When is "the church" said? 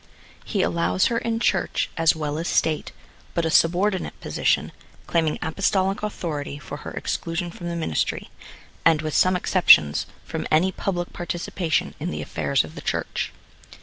12.73-13.31